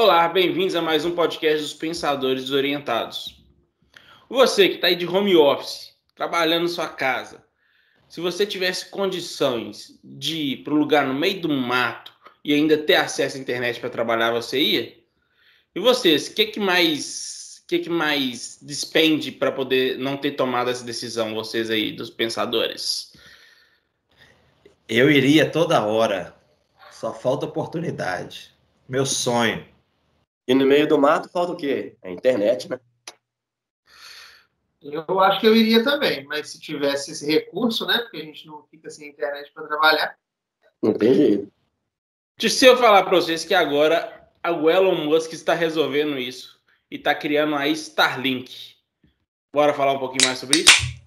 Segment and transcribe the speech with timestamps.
[0.00, 3.44] Olá, bem-vindos a mais um podcast dos Pensadores Desorientados.
[4.30, 7.44] Você que está aí de home office, trabalhando em sua casa,
[8.08, 12.12] se você tivesse condições de ir para um lugar no meio do mato
[12.44, 14.96] e ainda ter acesso à internet para trabalhar, você ia?
[15.74, 20.70] E vocês, o que, que mais que, que mais despende para poder não ter tomado
[20.70, 23.14] essa decisão, vocês aí, dos pensadores?
[24.88, 26.36] Eu iria toda hora,
[26.92, 28.54] só falta oportunidade.
[28.88, 29.76] Meu sonho.
[30.48, 31.94] E no meio do mato falta o quê?
[32.02, 32.80] A internet, né?
[34.80, 37.98] Eu acho que eu iria também, mas se tivesse esse recurso, né?
[37.98, 40.16] Porque a gente não fica sem internet para trabalhar.
[40.82, 41.52] Não tem jeito.
[42.38, 44.30] Se eu falar para vocês que agora
[44.62, 46.58] o Elon Musk está resolvendo isso
[46.90, 48.76] e está criando a Starlink.
[49.52, 50.97] Bora falar um pouquinho mais sobre isso?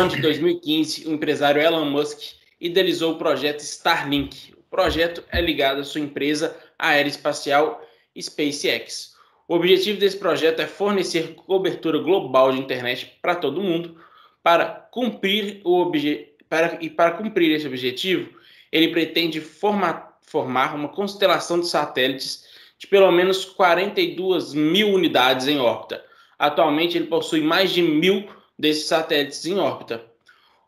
[0.00, 2.18] Ano de 2015, o empresário Elon Musk
[2.58, 4.54] idealizou o projeto Starlink.
[4.54, 7.82] O projeto é ligado à sua empresa aeroespacial
[8.18, 9.14] SpaceX.
[9.46, 13.96] O objetivo desse projeto é fornecer cobertura global de internet para todo mundo.
[14.42, 16.28] Para cumprir o obje...
[16.48, 16.78] para...
[16.80, 18.30] e para cumprir esse objetivo,
[18.72, 25.58] ele pretende formar, formar uma constelação de satélites de pelo menos 42 mil unidades em
[25.58, 26.02] órbita.
[26.38, 28.26] Atualmente, ele possui mais de mil
[28.60, 30.04] desses satélites em órbita.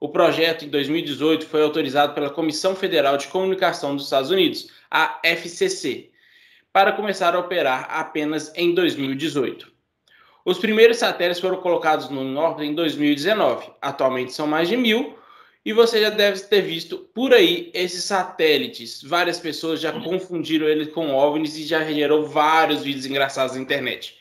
[0.00, 5.20] O projeto, em 2018, foi autorizado pela Comissão Federal de Comunicação dos Estados Unidos, a
[5.22, 6.10] FCC,
[6.72, 9.70] para começar a operar apenas em 2018.
[10.44, 13.70] Os primeiros satélites foram colocados no órbita em 2019.
[13.80, 15.16] Atualmente são mais de mil.
[15.64, 19.00] E você já deve ter visto por aí esses satélites.
[19.00, 24.18] Várias pessoas já confundiram eles com OVNIs e já gerou vários vídeos engraçados na internet.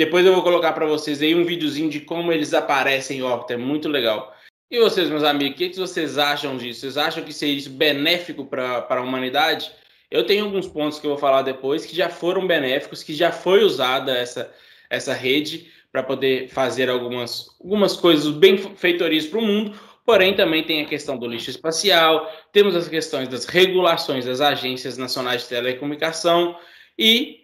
[0.00, 3.52] Depois eu vou colocar para vocês aí um videozinho de como eles aparecem em órbita,
[3.52, 4.34] é muito legal.
[4.70, 6.80] E vocês, meus amigos, o que, que vocês acham disso?
[6.80, 9.70] Vocês acham que seria isso benéfico para a humanidade?
[10.10, 13.30] Eu tenho alguns pontos que eu vou falar depois que já foram benéficos, que já
[13.30, 14.50] foi usada essa,
[14.88, 20.64] essa rede para poder fazer algumas, algumas coisas bem feitorias para o mundo, porém também
[20.64, 25.48] tem a questão do lixo espacial, temos as questões das regulações das agências nacionais de
[25.48, 26.56] telecomunicação
[26.98, 27.39] e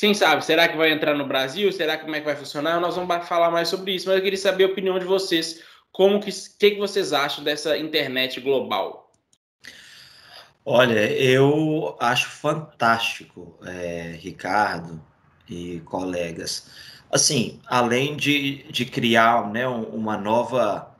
[0.00, 1.72] quem sabe, será que vai entrar no Brasil?
[1.72, 2.80] Será que como é que vai funcionar?
[2.80, 5.60] Nós vamos falar mais sobre isso, mas eu queria saber a opinião de vocês.
[5.90, 9.10] Como que, que, que vocês acham dessa internet global?
[10.64, 15.02] Olha, eu acho fantástico, é, Ricardo
[15.48, 16.70] e colegas.
[17.10, 20.94] Assim, além de, de criar né, uma nova,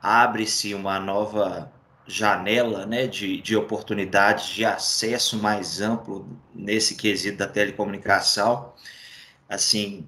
[0.00, 1.72] abre-se uma nova
[2.06, 8.72] janela né, de, de oportunidades de acesso mais amplo nesse quesito da telecomunicação.
[9.48, 10.06] Assim,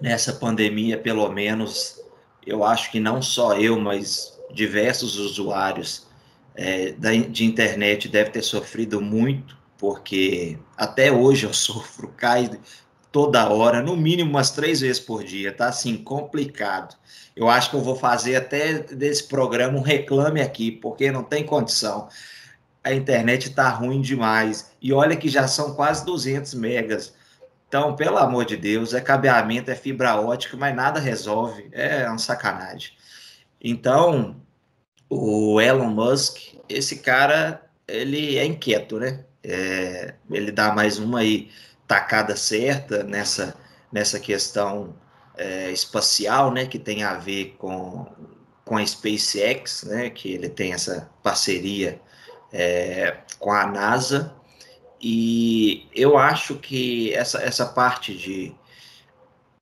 [0.00, 2.00] nessa pandemia, pelo menos,
[2.46, 6.06] eu acho que não só eu, mas diversos usuários
[6.54, 12.50] é, da, de internet devem ter sofrido muito, porque até hoje eu sofro, cai
[13.12, 16.96] toda hora, no mínimo umas três vezes por dia, tá assim, complicado.
[17.36, 21.44] Eu acho que eu vou fazer até desse programa um reclame aqui, porque não tem
[21.44, 22.08] condição.
[22.82, 24.72] A internet está ruim demais.
[24.80, 27.14] E olha que já são quase 200 megas.
[27.68, 31.68] Então, pelo amor de Deus, é cabeamento, é fibra ótica, mas nada resolve.
[31.72, 32.92] É uma sacanagem.
[33.62, 34.36] Então,
[35.08, 39.24] o Elon Musk, esse cara, ele é inquieto, né?
[39.44, 41.50] É, ele dá mais uma aí
[41.92, 43.54] tacada certa nessa,
[43.92, 44.94] nessa questão
[45.36, 48.06] é, espacial, né, que tem a ver com,
[48.64, 52.00] com a SpaceX, né, que ele tem essa parceria
[52.50, 54.34] é, com a NASA,
[55.02, 58.54] e eu acho que essa, essa parte de,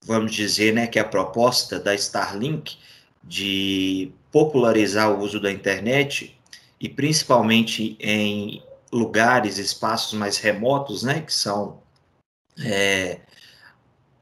[0.05, 2.77] vamos dizer, né, que a proposta da Starlink
[3.21, 6.39] de popularizar o uso da internet,
[6.79, 11.81] e principalmente em lugares, espaços mais remotos, né, que são
[12.59, 13.19] é,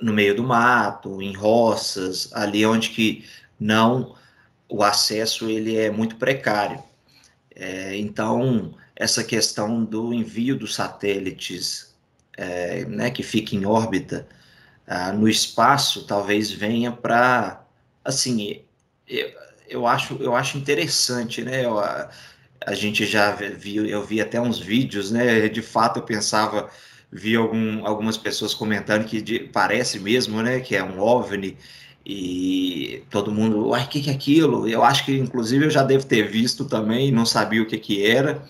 [0.01, 3.25] no meio do mato, em roças, ali onde que
[3.59, 4.15] não
[4.67, 6.81] o acesso ele é muito precário.
[7.55, 11.95] É, então essa questão do envio dos satélites,
[12.37, 14.27] é, né, que fica em órbita
[14.85, 17.63] ah, no espaço, talvez venha para
[18.03, 18.63] assim,
[19.07, 19.31] eu,
[19.67, 21.65] eu, acho eu acho interessante, né?
[21.65, 22.09] Eu, a,
[22.65, 25.47] a gente já viu, eu vi até uns vídeos, né?
[25.47, 26.69] De fato eu pensava
[27.11, 31.57] vi algum, algumas pessoas comentando que de, parece mesmo, né, que é um OVNI,
[32.05, 34.67] e todo mundo, uai, o que, que é aquilo?
[34.67, 38.05] Eu acho que, inclusive, eu já devo ter visto também, não sabia o que, que
[38.05, 38.43] era.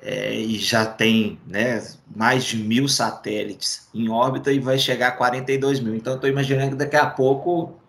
[0.00, 5.12] é, e já tem né, mais de mil satélites em órbita e vai chegar a
[5.12, 5.94] 42 mil.
[5.94, 7.80] Então, estou imaginando que daqui a pouco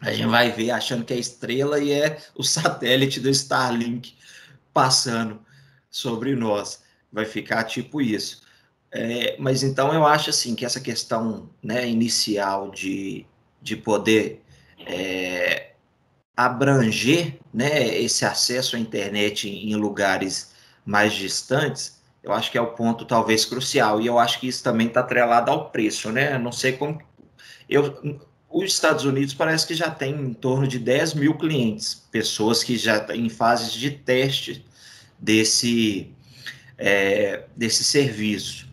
[0.00, 4.14] a gente vai ver achando que é estrela e é o satélite do Starlink
[4.72, 5.40] passando
[5.90, 6.82] sobre nós.
[7.12, 8.42] Vai ficar tipo isso.
[8.92, 13.24] É, mas então eu acho assim que essa questão né, inicial de,
[13.62, 14.42] de poder
[14.84, 15.72] é,
[16.36, 20.52] abranger né, esse acesso à internet em lugares
[20.84, 24.00] mais distantes, eu acho que é o ponto talvez crucial.
[24.00, 26.38] E eu acho que isso também está atrelado ao preço, né?
[26.38, 27.00] Não sei como.
[27.68, 28.18] Eu,
[28.50, 32.76] os Estados Unidos parece que já tem em torno de 10 mil clientes, pessoas que
[32.76, 34.64] já estão em fases de teste
[35.18, 36.12] desse,
[36.76, 38.69] é, desse serviço.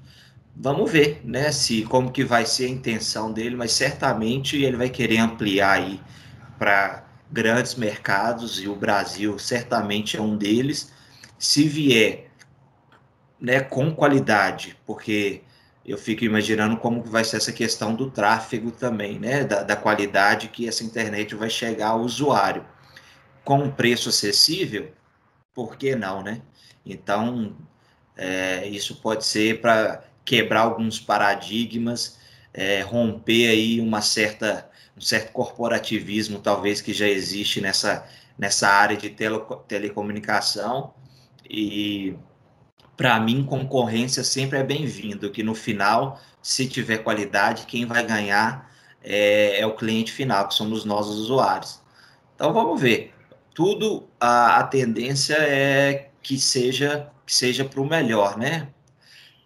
[0.59, 4.89] Vamos ver, né, se como que vai ser a intenção dele, mas certamente ele vai
[4.89, 6.01] querer ampliar aí
[6.57, 10.91] para grandes mercados e o Brasil certamente é um deles.
[11.37, 12.31] Se vier,
[13.39, 15.43] né, com qualidade, porque
[15.85, 19.43] eu fico imaginando como vai ser essa questão do tráfego também, né?
[19.43, 22.65] Da, da, qualidade que essa internet vai chegar ao usuário.
[23.43, 24.91] Com um preço acessível,
[25.53, 26.41] por que não, né?
[26.85, 27.55] Então,
[28.17, 32.19] é, isso pode ser para quebrar alguns paradigmas,
[32.53, 38.05] é, romper aí uma certa, um certo corporativismo, talvez, que já existe nessa,
[38.37, 39.39] nessa área de tele,
[39.69, 40.93] telecomunicação.
[41.49, 42.13] E
[42.97, 48.69] para mim, concorrência sempre é bem-vindo, que no final, se tiver qualidade, quem vai ganhar
[49.01, 51.79] é, é, o cliente final, que somos nós os usuários.
[52.35, 53.13] Então vamos ver.
[53.53, 58.69] Tudo a, a tendência é que seja que seja para o melhor, né?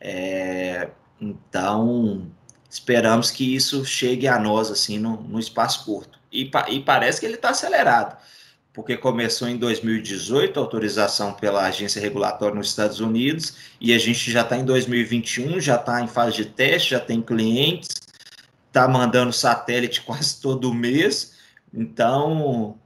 [0.01, 0.89] É,
[1.21, 2.27] então
[2.69, 6.19] esperamos que isso chegue a nós assim no, no espaço curto.
[6.31, 8.17] E, e parece que ele está acelerado
[8.73, 14.31] porque começou em 2018 a autorização pela agência regulatória nos Estados Unidos e a gente
[14.31, 17.89] já está em 2021, já está em fase de teste, já tem clientes,
[18.67, 21.33] está mandando satélite quase todo mês,
[21.73, 22.77] então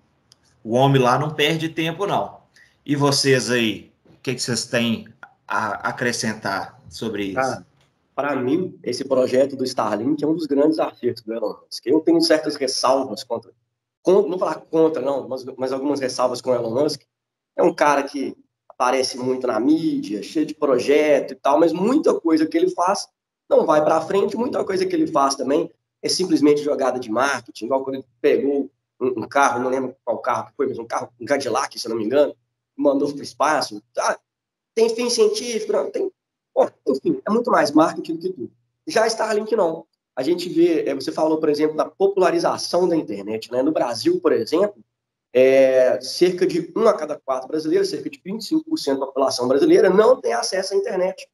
[0.64, 2.40] o homem lá não perde tempo não.
[2.84, 5.08] E vocês aí, o que, que vocês têm
[5.48, 7.40] a acrescentar sobre isso?
[7.40, 7.64] Ah,
[8.16, 11.86] Para mim, esse projeto do Starlink é um dos grandes acertos do Elon Musk.
[11.86, 13.52] Eu tenho certas ressalvas contra
[14.06, 17.02] não falar contra, não, mas, mas algumas ressalvas com o Elon Musk.
[17.56, 18.36] É um cara que
[18.70, 23.08] aparece muito na mídia, cheio de projeto e tal, mas muita coisa que ele faz
[23.50, 25.72] não vai para frente, muita coisa que ele faz também
[26.02, 28.70] é simplesmente jogada de marketing, igual quando ele pegou
[29.00, 31.96] um, um carro, não lembro qual carro foi, mas um carro, um Cadillac, se não
[31.96, 32.36] me engano,
[32.76, 33.82] mandou para o espaço.
[33.98, 34.20] Ah,
[34.74, 36.12] tem fim científico, não, tem.
[36.56, 38.52] Bom, enfim, é muito mais marketing do que tudo.
[38.88, 39.86] Já Starlink não
[40.16, 43.52] a gente vê, é, você falou, por exemplo, da popularização da internet.
[43.52, 43.62] Né?
[43.62, 44.82] No Brasil, por exemplo,
[45.34, 50.20] é, cerca de um a cada quatro brasileiros, cerca de 25% da população brasileira, não
[50.20, 51.28] tem acesso à internet.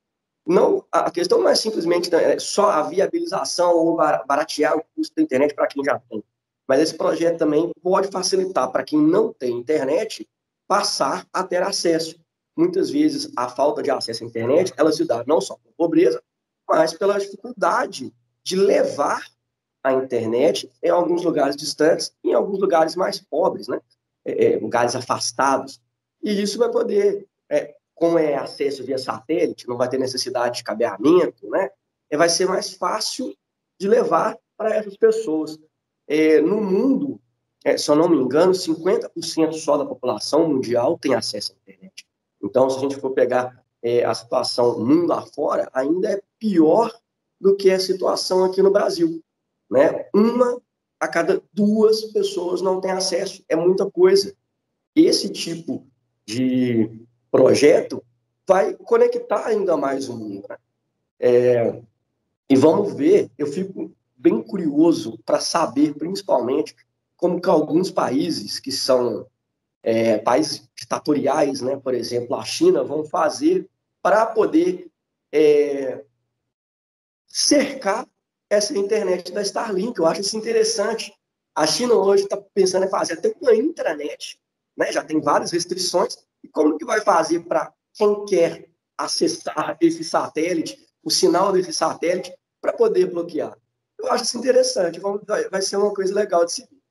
[0.48, 5.16] Não, a questão não é simplesmente né, é só a viabilização ou baratear o custo
[5.16, 6.24] da internet para quem já tem.
[6.68, 10.28] Mas esse projeto também pode facilitar para quem não tem internet
[10.68, 12.20] passar a ter acesso.
[12.56, 16.22] Muitas vezes a falta de acesso à internet ela se dá não só por pobreza,
[16.68, 18.14] mas pela dificuldade
[18.44, 19.26] de levar
[19.84, 23.80] a internet em alguns lugares distantes em alguns lugares mais pobres, né?
[24.24, 25.82] É, é, lugares afastados.
[26.22, 30.64] E isso vai poder, é, como é acesso via satélite, não vai ter necessidade de
[30.64, 31.70] cabeamento, né?
[32.10, 33.36] É, vai ser mais fácil
[33.80, 35.58] de levar para essas pessoas.
[36.08, 37.20] É, no mundo,
[37.64, 42.06] é, se eu não me engano, 50% só da população mundial tem acesso à internet.
[42.44, 46.94] Então, se a gente for pegar é, a situação mundo afora, ainda é pior
[47.40, 49.24] do que a situação aqui no Brasil.
[49.70, 50.06] Né?
[50.14, 50.62] Uma
[51.00, 54.36] a cada duas pessoas não tem acesso, é muita coisa.
[54.96, 55.88] Esse tipo
[56.26, 56.92] de
[57.32, 58.04] projeto
[58.48, 60.46] vai conectar ainda mais o mundo.
[60.48, 60.58] Né?
[61.20, 61.82] É,
[62.48, 66.76] e vamos ver, eu fico bem curioso para saber, principalmente,
[67.18, 69.26] como que alguns países que são
[69.82, 73.70] é, países ditatoriais, né, por exemplo, a China, vão fazer
[74.02, 74.90] para poder
[75.32, 76.04] é,
[77.28, 78.08] cercar
[78.50, 80.00] essa internet da Starlink.
[80.00, 81.14] Eu acho isso interessante.
[81.56, 84.42] A China hoje está pensando em fazer até uma intranet,
[84.76, 84.92] né?
[84.92, 86.18] já tem várias restrições.
[86.44, 92.34] E como que vai fazer para quem quer acessar esse satélite, o sinal desse satélite,
[92.60, 93.56] para poder bloquear?
[94.00, 95.00] Eu acho isso interessante,
[95.52, 96.82] vai ser uma coisa legal de se ver.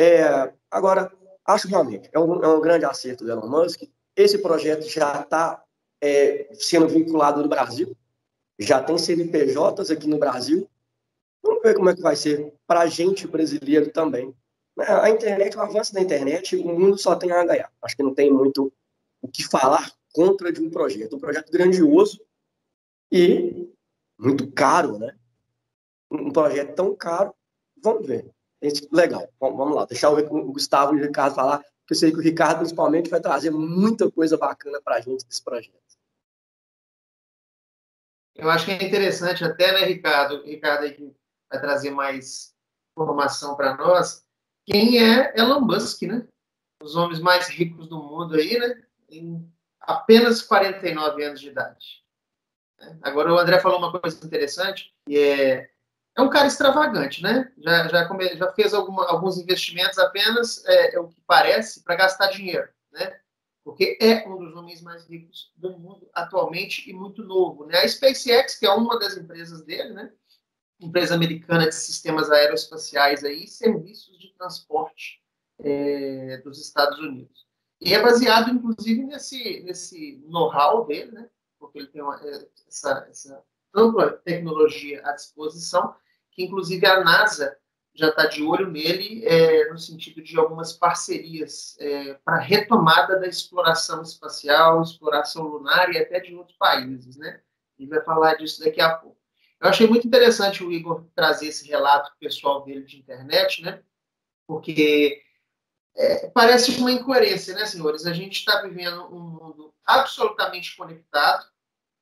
[0.00, 1.12] É, agora,
[1.48, 3.82] acho realmente, é um, é um, grande acerto do Elon Musk.
[4.14, 5.64] Esse projeto já está
[6.00, 7.96] é, sendo vinculado no Brasil,
[8.58, 10.68] já tem CNPJs aqui no Brasil.
[11.42, 14.34] Vamos ver como é que vai ser para a gente brasileiro também.
[14.76, 17.72] Né, a internet, o avanço da internet, o mundo só tem a ganhar.
[17.80, 18.72] Acho que não tem muito
[19.22, 22.20] o que falar contra de um projeto, um projeto grandioso
[23.10, 23.72] e
[24.18, 25.16] muito caro, né?
[26.10, 27.34] Um projeto tão caro,
[27.82, 28.30] vamos ver.
[28.90, 32.22] Legal, vamos lá, deixar o Gustavo e o Ricardo falar, porque eu sei que o
[32.22, 35.78] Ricardo, principalmente, vai trazer muita coisa bacana para a gente desse projeto.
[38.34, 40.44] Eu acho que é interessante até, né, Ricardo?
[40.44, 41.14] Ricardo aí
[41.50, 42.54] vai trazer mais
[42.96, 44.24] informação para nós.
[44.64, 46.26] Quem é Elon Musk, né?
[46.82, 48.82] Os homens mais ricos do mundo aí, né?
[49.10, 52.04] Em apenas 49 anos de idade.
[53.02, 55.70] Agora o André falou uma coisa interessante, e é
[56.18, 57.52] é um cara extravagante, né?
[57.58, 61.94] Já, já, come, já fez alguma, alguns investimentos apenas, é, é o que parece, para
[61.94, 63.20] gastar dinheiro, né?
[63.62, 67.78] Porque é um dos homens mais ricos do mundo atualmente e muito novo, né?
[67.78, 70.12] A SpaceX, que é uma das empresas dele, né?
[70.80, 75.22] Empresa americana de sistemas aeroespaciais aí, serviços de transporte
[75.60, 77.46] é, dos Estados Unidos.
[77.80, 81.30] E é baseado, inclusive, nesse, nesse know-how dele, né?
[81.60, 83.40] Porque ele tem uma, é, essa, essa
[83.72, 85.94] ampla tecnologia à disposição
[86.38, 87.58] que inclusive a NASA
[87.92, 93.26] já está de olho nele é, no sentido de algumas parcerias é, para retomada da
[93.26, 97.40] exploração espacial, exploração lunar e até de outros países, né?
[97.76, 99.18] Gente vai falar disso daqui a pouco.
[99.60, 103.82] Eu achei muito interessante o Igor trazer esse relato pessoal dele de internet, né?
[104.46, 105.20] Porque
[105.96, 108.06] é, parece uma incoerência, né, senhores?
[108.06, 111.44] A gente está vivendo um mundo absolutamente conectado,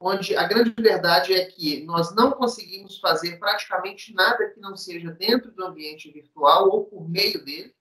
[0.01, 5.11] onde a grande verdade é que nós não conseguimos fazer praticamente nada que não seja
[5.11, 7.75] dentro do ambiente virtual ou por meio dele.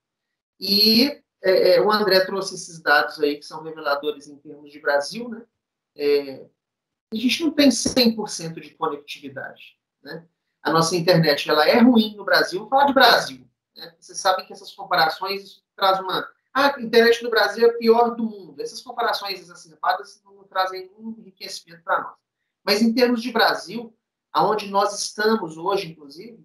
[0.59, 4.79] E é, é o André trouxe esses dados aí que são reveladores em termos de
[4.79, 5.45] Brasil, né?
[5.95, 6.45] É,
[7.11, 10.25] a gente não tem 100% de conectividade, né?
[10.63, 12.61] A nossa internet ela é ruim no Brasil.
[12.61, 13.47] Vou falar de Brasil.
[13.75, 13.93] Né?
[13.99, 18.23] Vocês sabem que essas comparações traz uma a internet no Brasil é a pior do
[18.23, 18.61] mundo.
[18.61, 22.15] Essas comparações exacerbadas não trazem um enriquecimento para nós.
[22.63, 23.93] Mas em termos de Brasil,
[24.31, 26.41] aonde nós estamos hoje, inclusive,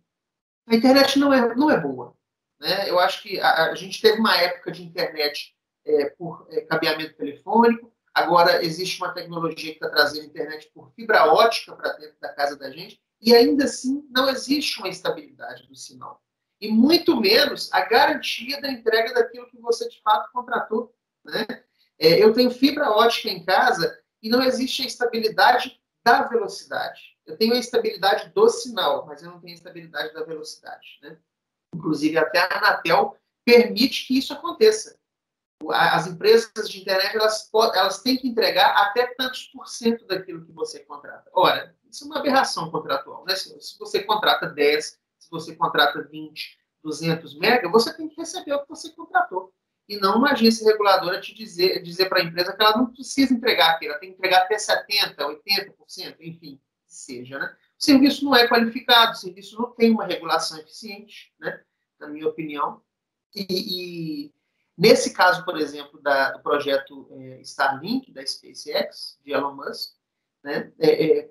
[0.67, 2.17] a internet não é, não é boa.
[2.59, 2.91] Né?
[2.91, 5.55] Eu acho que a, a gente teve uma época de internet
[5.87, 11.33] é, por é, cabeamento telefônico, agora existe uma tecnologia que está trazendo internet por fibra
[11.33, 15.77] ótica para dentro da casa da gente, e ainda assim não existe uma estabilidade do
[15.77, 16.21] sinal
[16.61, 20.95] e muito menos a garantia da entrega daquilo que você de fato contratou.
[21.25, 21.47] Né?
[21.99, 27.17] É, eu tenho fibra ótica em casa e não existe a estabilidade da velocidade.
[27.27, 30.99] Eu tenho a estabilidade do sinal, mas eu não tenho a estabilidade da velocidade.
[31.03, 31.17] Né?
[31.75, 34.99] Inclusive, até a Anatel permite que isso aconteça.
[35.69, 40.53] As empresas de internet elas, elas têm que entregar até tantos por cento daquilo que
[40.53, 41.31] você contrata.
[41.35, 43.25] Ora, isso é uma aberração contratual.
[43.27, 43.37] Né?
[43.37, 44.99] Se você contrata 10, se
[45.31, 49.53] você contrata 20, 200 mega, você tem que receber o que você contratou.
[49.89, 53.35] E não uma agência reguladora te dizer, dizer para a empresa que ela não precisa
[53.35, 57.39] entregar aquilo, ela tem que entregar até 70%, 80%, enfim, seja.
[57.39, 57.57] Né?
[57.79, 61.61] O serviço não é qualificado, o serviço não tem uma regulação eficiente, né?
[61.99, 62.81] na minha opinião.
[63.35, 63.47] E,
[64.27, 64.35] e
[64.79, 69.95] nesse caso, por exemplo, da, do projeto é, Starlink, da SpaceX, de Elon Musk,
[70.43, 70.73] né?
[70.79, 71.31] É, é,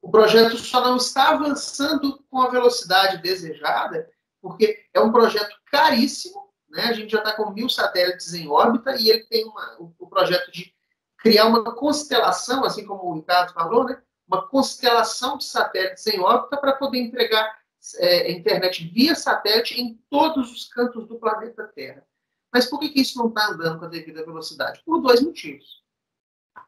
[0.00, 4.08] o projeto só não está avançando com a velocidade desejada,
[4.40, 6.84] porque é um projeto caríssimo, né?
[6.84, 10.06] A gente já está com mil satélites em órbita e ele tem uma, o, o,
[10.06, 10.72] projeto de
[11.18, 14.00] criar uma constelação, assim como o Ricardo falou, né?
[14.28, 17.56] Uma constelação de satélites em órbita para poder entregar
[17.98, 22.04] é, internet via satélite em todos os cantos do planeta Terra.
[22.52, 24.82] Mas por que, que isso não está andando com a devida velocidade?
[24.84, 25.84] Por dois motivos.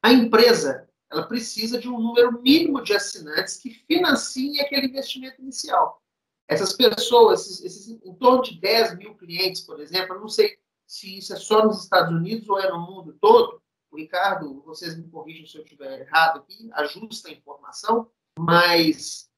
[0.03, 6.03] A empresa ela precisa de um número mínimo de assinantes que financiem aquele investimento inicial.
[6.47, 10.59] Essas pessoas, esses, esses, em torno de 10 mil clientes, por exemplo, eu não sei
[10.87, 13.63] se isso é só nos Estados Unidos ou é no mundo todo.
[13.95, 19.29] Ricardo, vocês me corrigem se eu estiver errado aqui, ajusta a informação, mas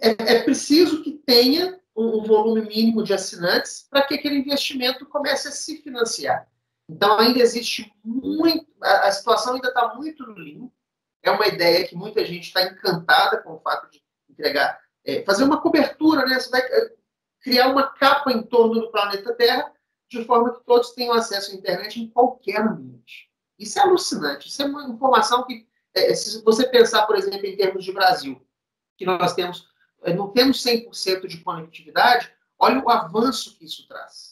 [0.00, 5.06] é, é preciso que tenha um, um volume mínimo de assinantes para que aquele investimento
[5.06, 6.48] comece a se financiar.
[6.90, 10.72] Então, ainda existe muito, a, situação ainda está muito no limbo.
[11.22, 15.44] É uma ideia que muita gente está encantada com o fato de entregar, é, fazer
[15.44, 16.40] uma cobertura, né?
[16.40, 16.92] Você vai é,
[17.40, 19.72] criar uma capa em torno do planeta Terra,
[20.08, 23.30] de forma que todos tenham acesso à internet em qualquer ambiente.
[23.56, 24.48] Isso é alucinante.
[24.48, 28.44] Isso é uma informação que, é, se você pensar, por exemplo, em termos de Brasil,
[28.96, 29.68] que nós temos,
[30.02, 34.29] é, não temos 100% de conectividade, olha o avanço que isso traz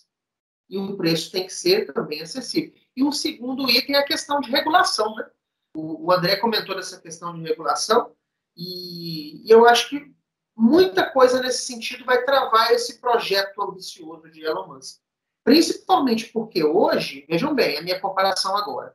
[0.68, 2.72] e o preço tem que ser também acessível.
[2.96, 5.14] E o segundo item é a questão de regulação.
[5.14, 5.28] Né?
[5.74, 8.12] O, o André comentou dessa questão de regulação
[8.56, 10.12] e, e eu acho que
[10.56, 15.00] muita coisa nesse sentido vai travar esse projeto ambicioso de Elon Musk.
[15.44, 18.94] Principalmente porque hoje, vejam bem, a minha comparação agora.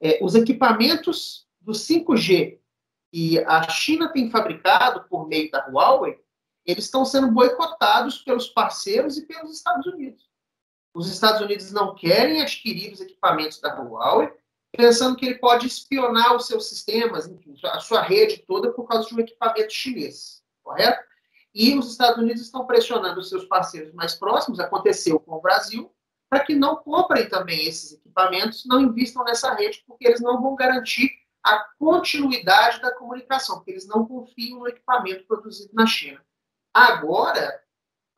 [0.00, 2.58] é, os equipamentos do 5G
[3.10, 6.18] que a China tem fabricado por meio da Huawei,
[6.64, 10.27] eles estão sendo boicotados pelos parceiros e pelos Estados Unidos.
[10.94, 14.32] Os Estados Unidos não querem adquirir os equipamentos da Huawei,
[14.72, 17.30] pensando que ele pode espionar os seus sistemas,
[17.64, 21.02] a sua rede toda por causa de um equipamento chinês, correto?
[21.54, 25.90] E os Estados Unidos estão pressionando os seus parceiros mais próximos, aconteceu com o Brasil,
[26.28, 30.54] para que não comprem também esses equipamentos, não investam nessa rede, porque eles não vão
[30.54, 31.10] garantir
[31.42, 36.22] a continuidade da comunicação, porque eles não confiam no equipamento produzido na China.
[36.74, 37.60] Agora,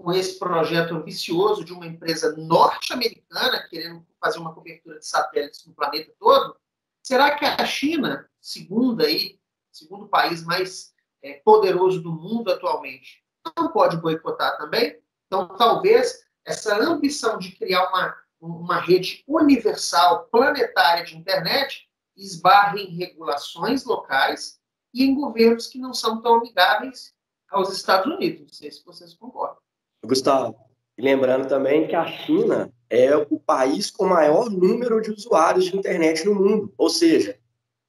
[0.03, 5.75] com esse projeto ambicioso de uma empresa norte-americana querendo fazer uma cobertura de satélites no
[5.75, 6.57] planeta todo,
[7.03, 9.39] será que a China, segundo aí,
[9.71, 13.23] segundo país mais é, poderoso do mundo atualmente,
[13.57, 14.99] não pode boicotar também?
[15.27, 22.97] Então, talvez essa ambição de criar uma, uma rede universal, planetária de internet, esbarre em
[22.97, 24.59] regulações locais
[24.95, 27.15] e em governos que não são tão amigáveis
[27.51, 28.41] aos Estados Unidos.
[28.41, 29.60] Não sei se vocês concordam.
[30.05, 30.57] Gustavo,
[30.99, 36.25] lembrando também que a China é o país com maior número de usuários de internet
[36.25, 37.39] no mundo, ou seja,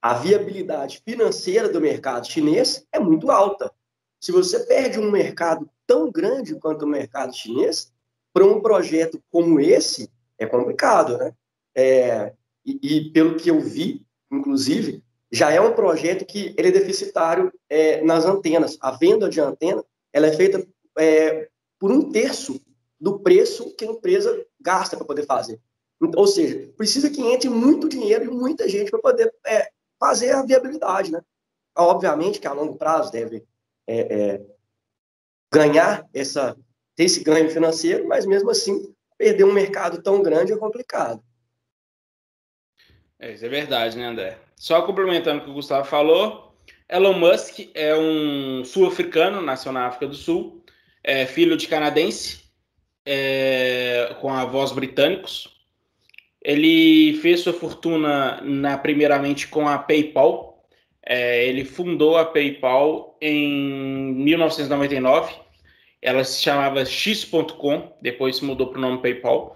[0.01, 3.71] a viabilidade financeira do mercado chinês é muito alta.
[4.19, 7.91] Se você perde um mercado tão grande quanto o mercado chinês,
[8.33, 11.33] para um projeto como esse, é complicado, né?
[11.75, 12.33] É,
[12.65, 17.51] e, e, pelo que eu vi, inclusive, já é um projeto que ele é deficitário
[17.69, 18.77] é, nas antenas.
[18.81, 20.65] A venda de antena ela é feita
[20.97, 21.49] é,
[21.81, 22.61] por um terço
[22.99, 25.59] do preço que a empresa gasta para poder fazer.
[26.15, 30.43] Ou seja, precisa que entre muito dinheiro e muita gente para poder é, fazer a
[30.43, 31.23] viabilidade, né?
[31.75, 33.43] Obviamente que a longo prazo deve
[33.87, 34.45] é, é,
[35.51, 36.55] ganhar essa,
[36.95, 41.23] ter esse ganho financeiro, mas mesmo assim, perder um mercado tão grande é complicado.
[43.17, 44.37] É, isso é verdade, né, André?
[44.55, 46.55] Só complementando o que o Gustavo falou,
[46.87, 50.60] Elon Musk é um sul-africano, nasceu na África do Sul,
[51.03, 52.41] é filho de canadense,
[53.05, 55.49] é, com avós britânicos.
[56.43, 60.65] Ele fez sua fortuna na, primeiramente com a PayPal.
[61.05, 65.33] É, ele fundou a PayPal em 1999.
[66.01, 69.55] Ela se chamava X.com, depois se mudou para o nome PayPal.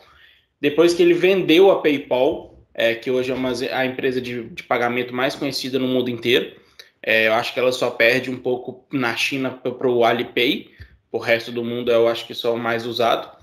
[0.62, 4.63] Depois que ele vendeu a PayPal, é, que hoje é uma, a empresa de, de
[4.63, 6.55] pagamento mais conhecida no mundo inteiro.
[7.01, 10.71] É, eu acho que ela só perde um pouco na China para o Alipay,
[11.15, 13.36] o resto do mundo eu acho que só o mais usado.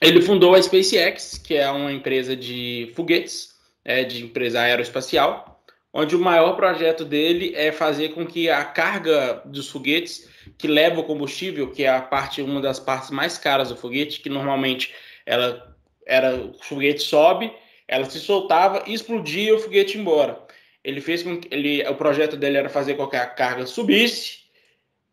[0.00, 5.62] Ele fundou a SpaceX, que é uma empresa de foguetes, é, de empresa aeroespacial,
[5.92, 11.00] onde o maior projeto dele é fazer com que a carga dos foguetes que leva
[11.00, 14.94] o combustível, que é a parte uma das partes mais caras do foguete, que normalmente
[15.24, 15.74] ela
[16.06, 17.50] era o foguete sobe
[17.88, 20.40] ela se soltava explodia o foguete embora.
[20.82, 24.38] Ele fez com que ele, o projeto dele era fazer com que a carga subisse,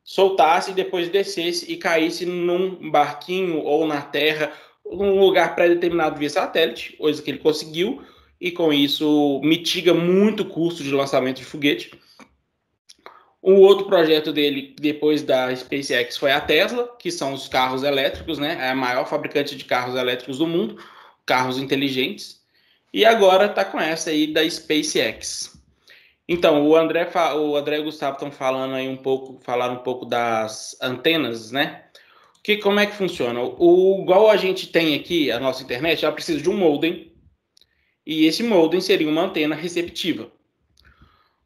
[0.04, 4.52] soltasse e depois descesse e caísse num barquinho ou na terra,
[4.86, 8.02] num lugar pré-determinado via satélite, coisa que ele conseguiu,
[8.40, 11.98] e com isso mitiga muito o custo de lançamento de foguete.
[13.42, 18.40] O outro projeto dele, depois da SpaceX, foi a Tesla, que são os carros elétricos,
[18.40, 18.58] né?
[18.58, 20.78] É a maior fabricante de carros elétricos do mundo,
[21.26, 22.42] carros inteligentes.
[22.94, 25.53] E agora está com essa aí da SpaceX.
[26.34, 29.84] Então, o André, o André e o Gustavo estão falando aí um pouco, falaram um
[29.84, 31.84] pouco das antenas, né?
[32.44, 33.40] Que, como é que funciona?
[33.40, 37.14] O, igual a gente tem aqui, a nossa internet, ela precisa de um modem,
[38.04, 40.32] e esse modem seria uma antena receptiva.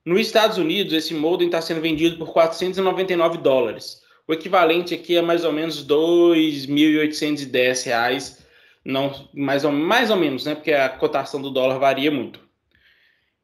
[0.06, 4.02] Nos Estados Unidos, esse modem está sendo vendido por 499 dólares.
[4.26, 8.48] O equivalente aqui é mais ou menos 2.810 reais
[8.86, 10.56] não mais ou, mais ou menos, né?
[10.56, 12.47] Porque a cotação do dólar varia muito.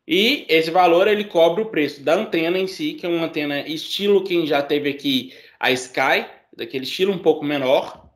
[0.07, 3.61] E esse valor ele cobre o preço da antena em si, que é uma antena
[3.61, 8.09] estilo quem já teve aqui a Sky, daquele estilo um pouco menor,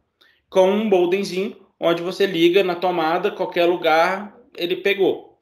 [0.49, 5.37] com um modemzinho onde você liga na tomada, qualquer lugar ele pegou.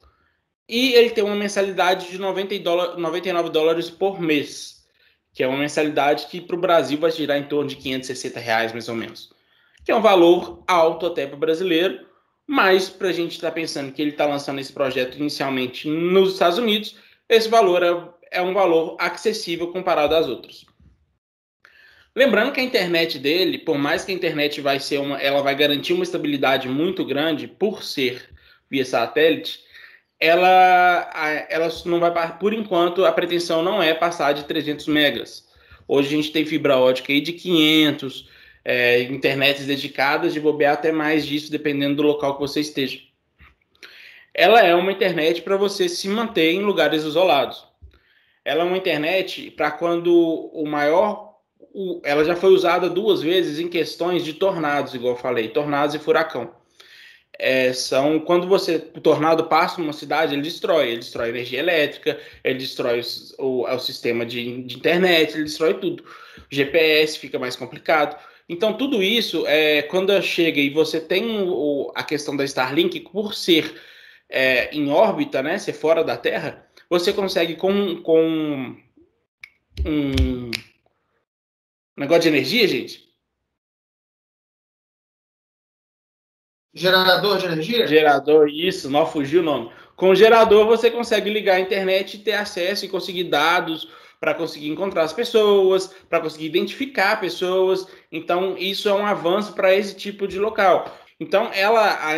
[0.68, 4.84] E ele tem uma mensalidade de 90 dólar, 99 dólares por mês,
[5.32, 8.72] que é uma mensalidade que para o Brasil vai girar em torno de 560 reais
[8.72, 9.34] mais ou menos
[9.86, 12.04] que é um valor alto até para o brasileiro,
[12.46, 16.34] mas para a gente estar tá pensando que ele está lançando esse projeto inicialmente nos
[16.34, 16.96] Estados Unidos,
[17.28, 20.64] esse valor é, é um valor acessível comparado às outras.
[22.14, 25.54] Lembrando que a internet dele, por mais que a internet vai ser uma, ela vai
[25.54, 28.30] garantir uma estabilidade muito grande por ser
[28.70, 29.60] via satélite,
[30.18, 31.10] ela,
[31.50, 35.46] ela não vai por enquanto a pretensão não é passar de 300 megas.
[35.86, 38.28] Hoje a gente tem fibra ótica aí de 500,
[38.68, 42.98] é, internets dedicadas, de bobear até mais disso, dependendo do local que você esteja.
[44.34, 47.64] ela é uma internet para você se manter em lugares isolados.
[48.44, 50.12] Ela é uma internet para quando
[50.52, 51.36] o maior.
[51.72, 55.94] O, ela já foi usada duas vezes em questões de tornados, igual eu falei, tornados
[55.94, 56.52] e furacão.
[57.38, 62.18] É, são quando você o tornado passa numa cidade, ele destrói, ele destrói energia elétrica,
[62.42, 63.00] ele destrói
[63.38, 66.02] o, o, o sistema de, de, internet, ele destrói tudo.
[66.02, 68.16] O GPS fica mais complicado.
[68.48, 73.34] Então, tudo isso, é, quando chega e você tem o, a questão da Starlink, por
[73.34, 73.80] ser
[74.28, 78.76] é, em órbita, né, ser fora da Terra, você consegue com, com
[79.84, 80.50] um
[81.96, 83.06] negócio de energia, gente.
[86.72, 87.86] Gerador de energia?
[87.86, 89.72] Gerador, isso, não fugiu o nome.
[89.96, 93.88] Com gerador você consegue ligar a internet e ter acesso e conseguir dados
[94.20, 97.86] para conseguir encontrar as pessoas, para conseguir identificar pessoas.
[98.10, 100.96] Então, isso é um avanço para esse tipo de local.
[101.18, 102.10] Então, ela a,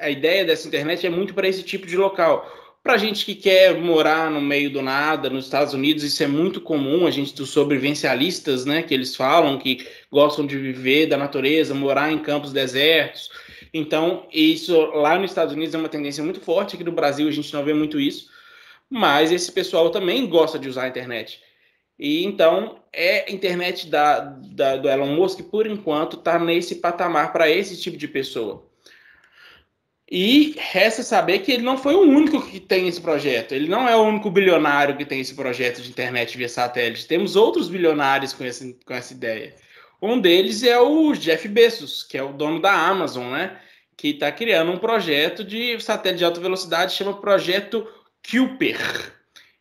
[0.00, 2.50] a ideia dessa internet é muito para esse tipo de local.
[2.82, 6.60] Para gente que quer morar no meio do nada, nos Estados Unidos, isso é muito
[6.60, 7.04] comum.
[7.06, 12.12] A gente dos sobrevivencialistas, né, que eles falam que gostam de viver da natureza, morar
[12.12, 13.28] em campos desertos.
[13.74, 16.76] Então, isso lá nos Estados Unidos é uma tendência muito forte.
[16.76, 18.28] Aqui no Brasil a gente não vê muito isso.
[18.88, 21.40] Mas esse pessoal também gosta de usar a internet.
[21.98, 27.32] E então é a internet da, da, do Elon Musk, por enquanto, está nesse patamar
[27.32, 28.66] para esse tipo de pessoa.
[30.08, 33.52] E resta saber que ele não foi o único que tem esse projeto.
[33.52, 37.08] Ele não é o único bilionário que tem esse projeto de internet via satélite.
[37.08, 39.56] Temos outros bilionários com, esse, com essa ideia.
[40.00, 43.58] Um deles é o Jeff Bezos, que é o dono da Amazon, né?
[43.96, 47.88] Que está criando um projeto de satélite de alta velocidade, chama Projeto
[48.30, 49.12] Kuiper.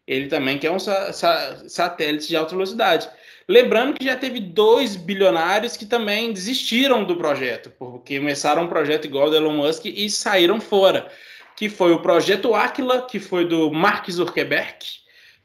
[0.08, 3.10] Ele também quer um sa sa satélite de alta velocidade.
[3.48, 9.06] Lembrando que já teve dois bilionários que também desistiram do projeto, porque começaram um projeto
[9.06, 11.12] igual ao do Elon Musk e saíram fora.
[11.56, 14.78] Que foi o projeto Aquila, que foi do Mark Zuckerberg,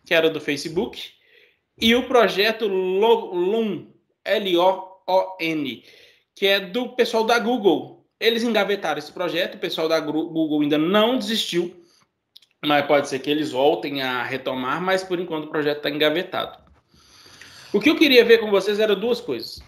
[0.05, 1.13] que era do Facebook,
[1.81, 3.87] e o projeto Loon,
[4.25, 5.85] L-O-O-N,
[6.35, 8.05] que é do pessoal da Google.
[8.19, 11.80] Eles engavetaram esse projeto, o pessoal da Google ainda não desistiu,
[12.65, 16.59] mas pode ser que eles voltem a retomar, mas por enquanto o projeto está engavetado.
[17.73, 19.63] O que eu queria ver com vocês era duas coisas.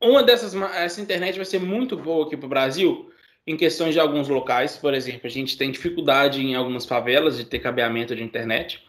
[0.00, 3.10] Uma dessas, essa internet vai ser muito boa aqui para o Brasil,
[3.46, 4.76] em questões de alguns locais.
[4.76, 8.82] Por exemplo, a gente tem dificuldade em algumas favelas de ter cabeamento de internet.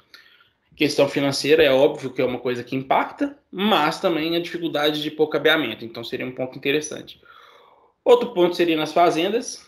[0.76, 5.10] Questão financeira é óbvio que é uma coisa que impacta, mas também a dificuldade de
[5.10, 5.84] pôr cabeamento.
[5.84, 7.19] Então seria um ponto interessante.
[8.06, 9.66] Outro ponto seria nas fazendas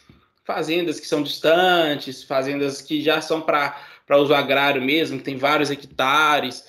[0.49, 3.77] fazendas que são distantes, fazendas que já são para
[4.17, 6.65] uso agrário mesmo, que tem vários hectares.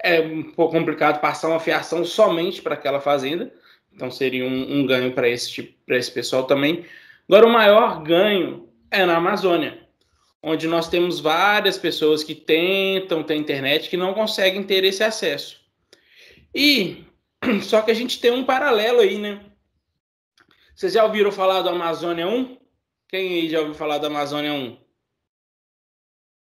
[0.00, 3.52] É um pouco complicado passar uma fiação somente para aquela fazenda,
[3.92, 6.84] então seria um, um ganho para esse, tipo, esse pessoal também.
[7.28, 9.80] Agora, o maior ganho é na Amazônia,
[10.40, 15.60] onde nós temos várias pessoas que tentam ter internet que não conseguem ter esse acesso.
[16.54, 17.02] E
[17.62, 19.40] só que a gente tem um paralelo aí, né?
[20.76, 22.63] Vocês já ouviram falar do Amazônia 1?
[23.14, 24.76] Quem aí já ouviu falar da Amazônia 1?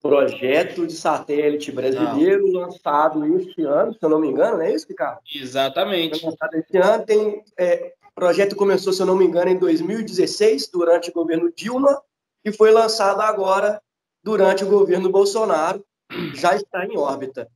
[0.02, 2.62] Projeto de satélite brasileiro não.
[2.62, 5.20] lançado este ano, se eu não me engano, não é isso, Ricardo?
[5.32, 6.20] Exatamente.
[6.20, 9.60] Foi lançado este ano, tem, é, o projeto começou, se eu não me engano, em
[9.60, 12.02] 2016, durante o governo Dilma,
[12.44, 13.80] e foi lançado agora,
[14.24, 15.86] durante o governo Bolsonaro,
[16.34, 17.48] já está em órbita.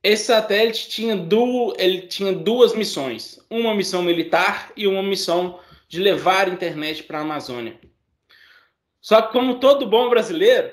[0.00, 5.98] Esse satélite tinha, du ele tinha duas missões, uma missão militar e uma missão de
[5.98, 7.87] levar internet para a Amazônia.
[9.00, 10.72] Só que, como todo bom brasileiro,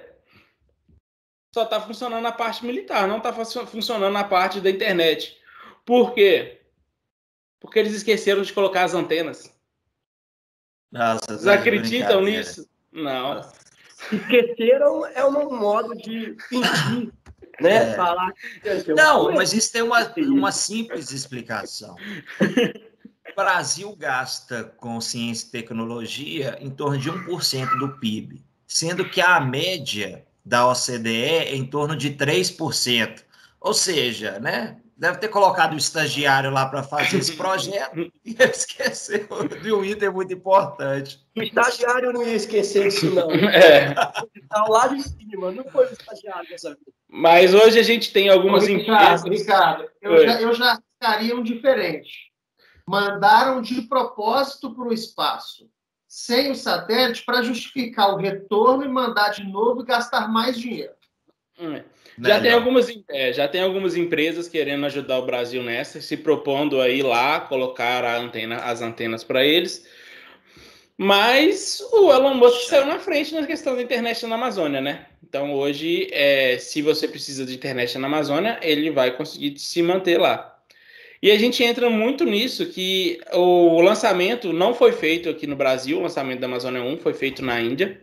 [1.54, 5.38] só está funcionando na parte militar, não está funcionando na parte da internet.
[5.86, 6.62] Por quê?
[7.60, 9.54] Porque eles esqueceram de colocar as antenas.
[10.92, 12.68] Nossa, Vocês acreditam nisso?
[12.92, 13.42] Não.
[14.12, 17.12] Esqueceram é um modo de fingir,
[17.60, 17.92] né?
[17.92, 17.94] É.
[17.96, 18.94] Falar que...
[18.94, 21.96] Não, mas isso tem uma, uma simples explicação.
[23.36, 29.20] O Brasil gasta com ciência e tecnologia em torno de 1% do PIB, sendo que
[29.20, 33.26] a média da OCDE é em torno de 3%.
[33.60, 39.28] Ou seja, né, deve ter colocado o estagiário lá para fazer esse projeto e esqueceu
[39.62, 41.20] de um item muito importante.
[41.36, 43.28] O estagiário não ia esquecer isso, não.
[43.52, 43.90] É.
[44.34, 46.80] Está lá de cima, não foi o estagiário dessa vez.
[47.10, 49.42] Mas hoje a gente tem algumas Ô, Ricardo, empresas.
[49.42, 52.25] Ricardo, eu já, eu já estaria um diferente
[52.88, 55.70] mandaram de propósito para o espaço,
[56.08, 60.94] sem o satélite, para justificar o retorno e mandar de novo e gastar mais dinheiro.
[61.60, 61.82] Hum.
[62.18, 66.80] Já tem, algumas, é, já tem algumas empresas querendo ajudar o Brasil nessa, se propondo
[66.80, 69.86] a ir lá colocar antena, as antenas para eles.
[70.98, 75.08] Mas o Elon Musk saiu na frente na questão da internet na Amazônia, né?
[75.22, 80.18] Então hoje, é, se você precisa de internet na Amazônia, ele vai conseguir se manter
[80.18, 80.55] lá.
[81.22, 85.98] E a gente entra muito nisso que o lançamento não foi feito aqui no Brasil,
[85.98, 88.02] o lançamento da Amazônia 1 foi feito na Índia.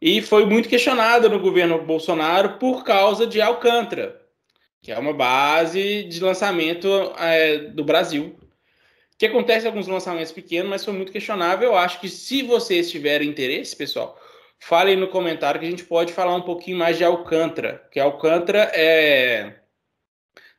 [0.00, 4.20] E foi muito questionado no governo Bolsonaro por causa de Alcântara,
[4.80, 8.36] que é uma base de lançamento é, do Brasil
[9.22, 11.68] que acontece alguns lançamentos pequenos, mas foi muito questionável.
[11.68, 14.18] Eu acho que se vocês tiverem interesse, pessoal,
[14.58, 18.68] falem no comentário que a gente pode falar um pouquinho mais de Alcântara, que Alcântara
[18.74, 19.61] é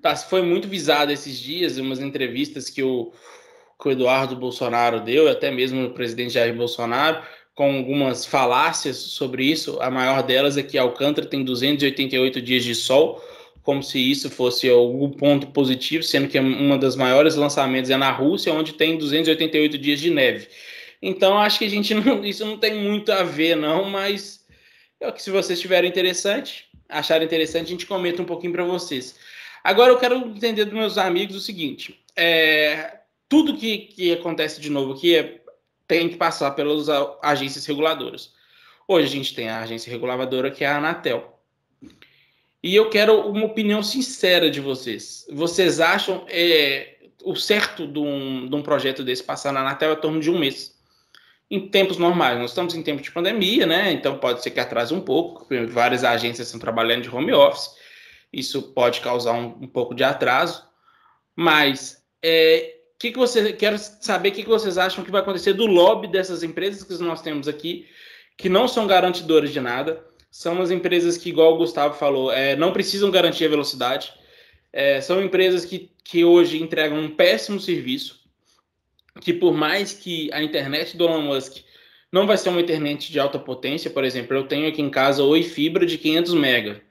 [0.04, 3.12] tá, foi muito visado esses dias, umas entrevistas que o,
[3.82, 7.24] que o Eduardo Bolsonaro deu, até mesmo o presidente Jair Bolsonaro,
[7.56, 9.80] com algumas falácias sobre isso.
[9.82, 13.24] A maior delas é que Alcântara tem 288 dias de sol,
[13.64, 18.12] como se isso fosse algum ponto positivo, sendo que uma das maiores lançamentos é na
[18.12, 20.48] Rússia, onde tem 288 dias de neve.
[21.02, 24.44] Então, acho que a gente não, isso não tem muito a ver, não, mas
[25.00, 29.16] é que se vocês tiverem interessante, acharem interessante, a gente comenta um pouquinho para vocês.
[29.64, 33.00] Agora eu quero entender dos meus amigos o seguinte: é,
[33.30, 35.42] tudo que, que acontece de novo aqui é,
[35.88, 36.88] tem que passar pelas
[37.22, 38.34] agências reguladoras.
[38.88, 41.40] Hoje a gente tem a agência reguladora que é a Anatel.
[42.62, 45.26] E eu quero uma opinião sincera de vocês.
[45.32, 49.94] Vocês acham é, o certo de um, de um projeto desse passar na Anatel é
[49.94, 50.74] em torno de um mês?
[51.50, 53.92] Em tempos normais, nós estamos em tempo de pandemia, né?
[53.92, 55.46] Então pode ser que atrase um pouco.
[55.70, 57.70] Várias agências estão trabalhando de home office.
[58.34, 60.68] Isso pode causar um, um pouco de atraso.
[61.36, 65.52] Mas é, que que você quero saber o que, que vocês acham que vai acontecer
[65.52, 67.86] do lobby dessas empresas que nós temos aqui,
[68.38, 72.56] que não são garantidoras de nada são as empresas que, igual o Gustavo falou, é,
[72.56, 74.12] não precisam garantir a velocidade.
[74.72, 78.20] É, são empresas que, que hoje entregam um péssimo serviço,
[79.22, 81.58] que por mais que a internet do Elon Musk
[82.12, 85.22] não vai ser uma internet de alta potência, por exemplo, eu tenho aqui em casa
[85.24, 86.82] Oi Fibra de 500 MB.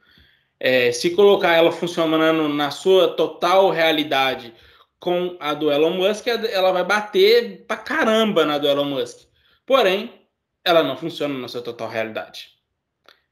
[0.65, 4.55] É, se colocar ela funcionando na sua total realidade
[5.01, 9.27] com a do Elon Musk, ela vai bater pra caramba na do Elon Musk.
[9.67, 10.13] Porém,
[10.65, 12.51] ela não funciona na sua total realidade.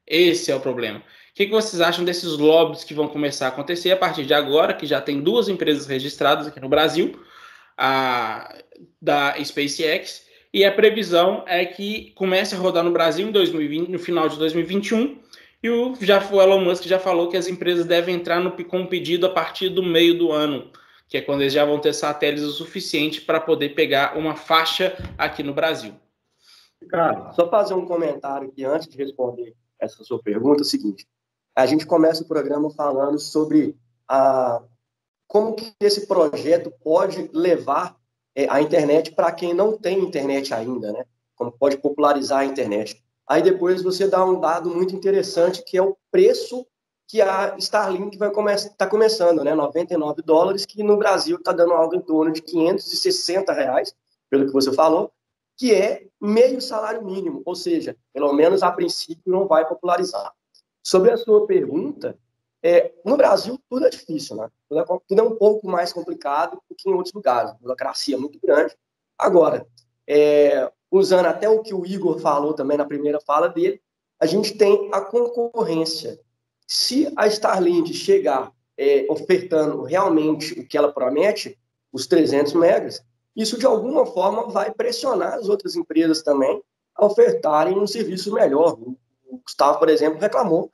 [0.05, 0.99] Esse é o problema.
[0.99, 4.73] O que, vocês acham desses lobbies que vão começar a acontecer a partir de agora,
[4.73, 7.17] que já tem duas empresas registradas aqui no Brasil,
[7.77, 8.57] a
[9.01, 13.99] da SpaceX, e a previsão é que comece a rodar no Brasil em 2020, no
[13.99, 15.20] final de 2021,
[15.63, 18.79] e o, já, o Elon Musk já falou que as empresas devem entrar no, com
[18.79, 20.71] um pedido a partir do meio do ano,
[21.07, 24.95] que é quando eles já vão ter satélites o suficiente para poder pegar uma faixa
[25.17, 25.93] aqui no Brasil.
[26.89, 31.07] Cara, só fazer um comentário aqui antes de responder essa sua pergunta é o seguinte:
[31.55, 33.75] a gente começa o programa falando sobre
[34.07, 34.61] a,
[35.27, 37.95] como que esse projeto pode levar
[38.35, 41.05] é, a internet para quem não tem internet ainda, né?
[41.35, 43.03] Como pode popularizar a internet.
[43.31, 46.67] Aí depois você dá um dado muito interessante que é o preço
[47.07, 49.55] que a Starlink vai está começando, né?
[49.55, 53.95] 99 dólares, que no Brasil está dando algo em torno de 560 reais,
[54.29, 55.13] pelo que você falou
[55.55, 60.33] que é meio salário mínimo, ou seja, pelo menos a princípio não vai popularizar.
[60.83, 62.17] Sobre a sua pergunta,
[62.61, 64.49] é, no Brasil tudo é difícil, né?
[64.67, 68.19] Tudo é, tudo é, um pouco mais complicado do que em outros lugares, burocracia é
[68.19, 68.75] muito grande.
[69.17, 69.65] Agora,
[70.05, 73.81] é, usando até o que o Igor falou também na primeira fala dele,
[74.19, 76.19] a gente tem a concorrência.
[76.67, 81.57] Se a Starlink chegar é, ofertando realmente o que ela promete,
[81.91, 83.03] os 300 megas,
[83.35, 86.61] isso, de alguma forma, vai pressionar as outras empresas também
[86.95, 88.77] a ofertarem um serviço melhor.
[88.77, 88.97] O
[89.43, 90.69] Gustavo, por exemplo, reclamou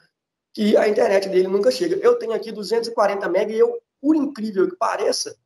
[0.54, 1.96] que a internet dele nunca chega.
[1.98, 5.38] Eu tenho aqui 240 MB e eu, por incrível que pareça,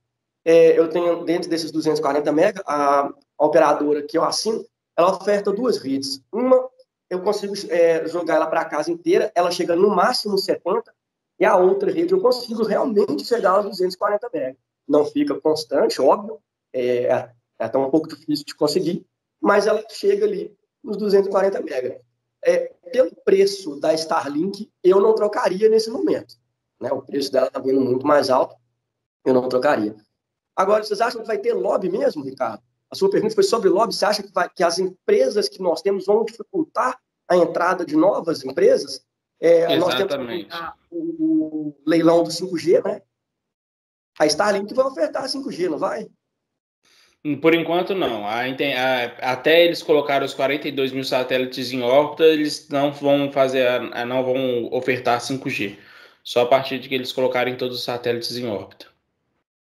[0.45, 3.13] é, eu tenho dentro desses 240 MB, a,
[3.45, 6.21] operadora que eu assino, ela oferta duas redes.
[6.31, 6.69] Uma,
[7.09, 10.93] eu consigo é, jogar ela para a casa inteira, ela chega no máximo 70,
[11.39, 14.57] e a outra rede eu consigo realmente chegar aos 240 MB.
[14.87, 16.39] Não fica constante, óbvio,
[16.71, 19.05] é, é até um pouco difícil de conseguir,
[19.41, 21.99] mas ela chega ali nos 240 mega.
[22.43, 26.35] É, pelo preço da Starlink, eu não trocaria nesse momento.
[26.79, 26.91] Né?
[26.91, 28.55] O preço dela está vindo muito mais alto,
[29.25, 29.95] eu não trocaria.
[30.55, 32.61] Agora, vocês acham que vai ter lobby mesmo, Ricardo?
[32.91, 33.93] A sua pergunta foi sobre lobby.
[33.93, 36.99] Você acha que, vai, que as empresas que nós temos vão dificultar
[37.29, 39.05] a entrada de novas empresas?
[39.39, 39.77] É.
[39.77, 40.13] Nós temos
[40.91, 40.97] o,
[41.69, 43.01] o leilão do 5G, né?
[44.19, 46.07] A Starlink vai ofertar 5G, não vai?
[47.41, 48.25] Por enquanto, não.
[48.25, 53.67] A, a, até eles colocaram os 42 mil satélites em órbita, eles não vão fazer,
[53.67, 55.77] a, não vão ofertar 5G.
[56.23, 58.90] Só a partir de que eles colocarem todos os satélites em órbita.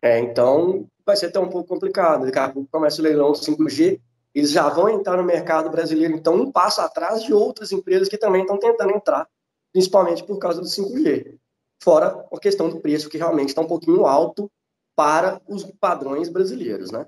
[0.07, 2.27] É, então vai ser até um pouco complicado.
[2.27, 4.01] Daqui a pouco começa o leilão 5G
[4.37, 8.19] eles já vão entrar no mercado brasileiro, então, um passo atrás de outras empresas que
[8.19, 9.27] também estão tentando entrar,
[9.73, 11.38] principalmente por causa do 5G.
[11.83, 14.53] Fora a questão do preço, que realmente está um pouquinho alto
[14.95, 17.07] para os padrões brasileiros, né?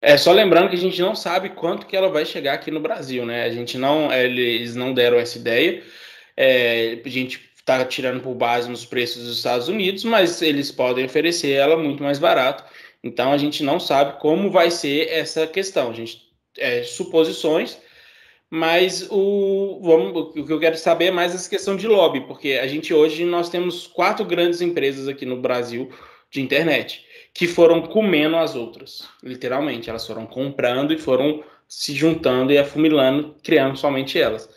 [0.00, 2.78] É só lembrando que a gente não sabe quanto que ela vai chegar aqui no
[2.78, 3.42] Brasil, né?
[3.42, 5.82] A gente não, eles não deram essa ideia.
[6.36, 11.04] É, a gente está tirando por base nos preços dos Estados Unidos, mas eles podem
[11.04, 12.64] oferecer ela muito mais barato.
[13.02, 15.90] Então a gente não sabe como vai ser essa questão.
[15.90, 16.22] A gente
[16.58, 17.78] é, suposições,
[18.50, 22.52] mas o, vamos, o que eu quero saber é mais essa questão de lobby, porque
[22.60, 25.90] a gente hoje nós temos quatro grandes empresas aqui no Brasil
[26.30, 29.88] de internet que foram comendo as outras, literalmente.
[29.88, 34.48] Elas foram comprando e foram se juntando e afumilando, criando somente elas.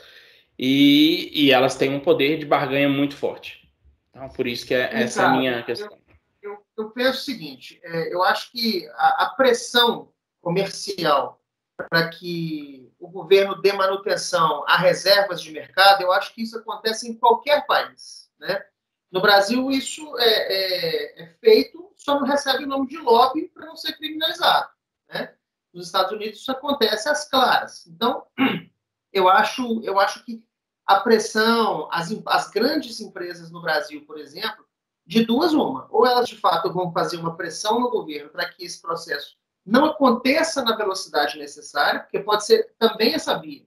[0.58, 3.70] E, e elas têm um poder de barganha muito forte.
[4.10, 5.98] Então, por isso que é, essa é a minha questão.
[6.42, 10.12] Eu, eu, eu penso o seguinte: é, eu acho que a, a pressão
[10.42, 11.44] comercial
[11.76, 17.10] para que o governo dê manutenção a reservas de mercado, eu acho que isso acontece
[17.10, 18.30] em qualquer país.
[18.40, 18.64] Né?
[19.12, 23.66] No Brasil, isso é, é, é feito, só não recebe o nome de lobby para
[23.66, 24.70] não ser criminalizado.
[25.10, 25.34] Né?
[25.74, 27.88] Nos Estados Unidos, isso acontece às claras.
[27.88, 28.26] Então,
[29.14, 30.44] eu acho, eu acho que
[30.86, 34.66] a pressão, as, as grandes empresas no Brasil, por exemplo,
[35.06, 38.66] de duas uma, ou elas de fato vão fazer uma pressão no governo para que
[38.66, 43.66] esse processo não aconteça na velocidade necessária, porque pode ser também essa via.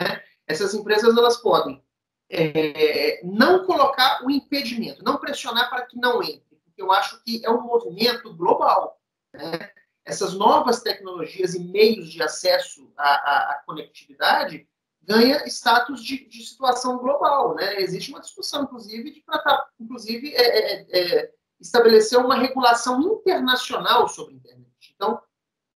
[0.00, 0.22] Né?
[0.46, 1.84] Essas empresas elas podem
[2.28, 7.44] é, não colocar o impedimento, não pressionar para que não entre, porque eu acho que
[7.44, 9.00] é um movimento global.
[9.32, 9.70] Né?
[10.04, 14.68] Essas novas tecnologias e meios de acesso à, à, à conectividade
[15.06, 17.80] ganha status de, de, situação global, né?
[17.80, 24.34] Existe uma discussão, inclusive, de tá, inclusive é, é, é, estabelecer uma regulação internacional sobre
[24.34, 24.94] a internet.
[24.94, 25.20] Então,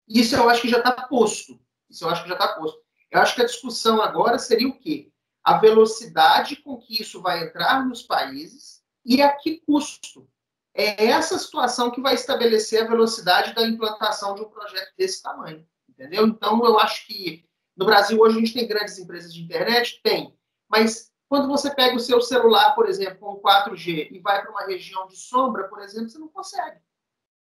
[0.07, 1.59] isso eu acho que já está posto.
[1.89, 2.79] Isso eu acho que já está posto.
[3.11, 5.11] Eu acho que a discussão agora seria o quê?
[5.43, 10.29] a velocidade com que isso vai entrar nos países e a que custo.
[10.75, 15.67] É essa situação que vai estabelecer a velocidade da implantação de um projeto desse tamanho,
[15.89, 16.27] entendeu?
[16.27, 17.48] Então, eu acho que
[17.79, 20.01] no Brasil hoje a gente tem grandes empresas de internet?
[20.03, 20.37] Tem.
[20.69, 24.65] Mas quando você pega o seu celular, por exemplo, com 4G e vai para uma
[24.65, 26.77] região de sombra, por exemplo, você não consegue.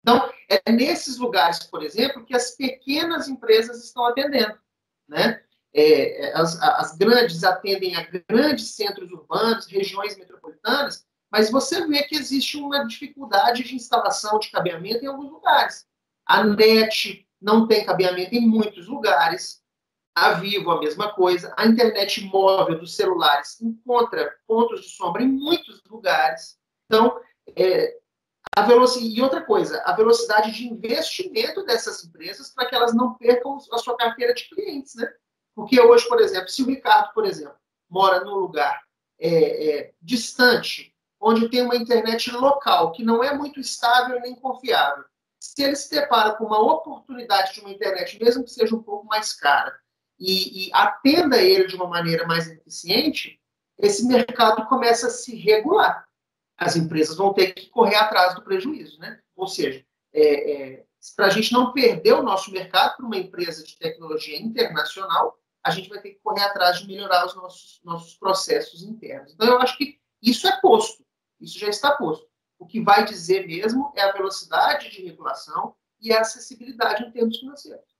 [0.00, 4.56] Então, é nesses lugares, por exemplo, que as pequenas empresas estão atendendo,
[5.08, 5.42] né?
[5.74, 12.04] É, é, as, as grandes atendem a grandes centros urbanos, regiões metropolitanas, mas você vê
[12.04, 15.84] que existe uma dificuldade de instalação de cabeamento em alguns lugares.
[16.24, 19.57] A NET não tem cabeamento em muitos lugares,
[20.26, 25.28] a Vivo a mesma coisa, a internet móvel dos celulares encontra pontos de sombra em
[25.28, 26.58] muitos lugares.
[26.86, 27.20] Então,
[27.56, 27.96] é,
[28.56, 33.14] a velocidade, e outra coisa, a velocidade de investimento dessas empresas para que elas não
[33.14, 35.08] percam a sua carteira de clientes, né?
[35.54, 37.56] Porque hoje, por exemplo, se o Ricardo, por exemplo,
[37.88, 38.80] mora num lugar
[39.20, 45.04] é, é, distante, onde tem uma internet local que não é muito estável nem confiável,
[45.40, 49.06] se ele se depara com uma oportunidade de uma internet, mesmo que seja um pouco
[49.06, 49.78] mais cara,
[50.18, 53.40] e, e atenda ele de uma maneira mais eficiente,
[53.78, 56.06] esse mercado começa a se regular.
[56.56, 59.20] As empresas vão ter que correr atrás do prejuízo, né?
[59.36, 63.62] Ou seja, é, é, para a gente não perder o nosso mercado para uma empresa
[63.62, 68.14] de tecnologia internacional, a gente vai ter que correr atrás de melhorar os nossos, nossos
[68.14, 69.32] processos internos.
[69.32, 71.04] Então, eu acho que isso é posto,
[71.40, 72.26] isso já está posto.
[72.58, 77.38] O que vai dizer mesmo é a velocidade de regulação e a acessibilidade em termos
[77.38, 77.97] financeiros.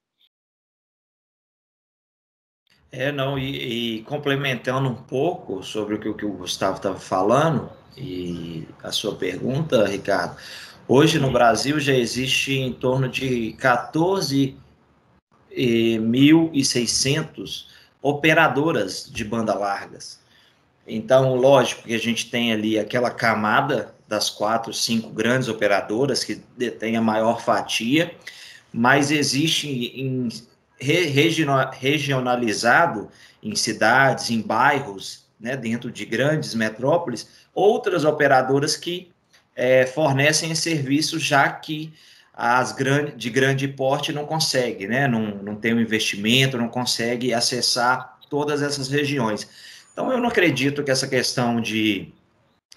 [2.90, 6.98] É, não, e, e complementando um pouco sobre o que, o, que o Gustavo estava
[6.98, 10.37] falando e a sua pergunta, Ricardo,
[10.87, 14.57] hoje no Brasil já existe em torno de 14
[15.55, 17.66] 1.600
[18.01, 20.20] operadoras de banda largas.
[20.87, 26.40] Então, lógico que a gente tem ali aquela camada das quatro, cinco grandes operadoras que
[26.57, 28.14] detêm a maior fatia,
[28.72, 30.29] mas existe em,
[30.81, 33.09] regionalizado
[33.43, 39.11] em cidades, em bairros, né, dentro de grandes metrópoles, outras operadoras que
[39.55, 41.93] é, fornecem serviços já que
[42.33, 45.09] as grande, de grande porte não consegue, né?
[45.09, 49.49] Não, não tem um investimento, não consegue acessar todas essas regiões.
[49.93, 52.12] Então, eu não acredito que essa questão de,